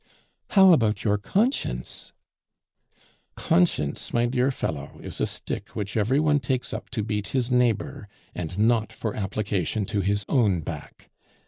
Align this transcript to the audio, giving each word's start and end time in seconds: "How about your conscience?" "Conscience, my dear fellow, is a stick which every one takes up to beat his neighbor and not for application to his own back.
"How 0.57 0.73
about 0.73 1.03
your 1.03 1.19
conscience?" 1.19 2.11
"Conscience, 3.35 4.11
my 4.11 4.25
dear 4.25 4.49
fellow, 4.49 4.99
is 5.03 5.21
a 5.21 5.27
stick 5.27 5.75
which 5.75 5.95
every 5.95 6.19
one 6.19 6.39
takes 6.39 6.73
up 6.73 6.89
to 6.89 7.03
beat 7.03 7.27
his 7.37 7.51
neighbor 7.51 8.07
and 8.33 8.57
not 8.57 8.91
for 8.91 9.13
application 9.13 9.85
to 9.85 10.01
his 10.01 10.25
own 10.27 10.61
back. 10.61 11.11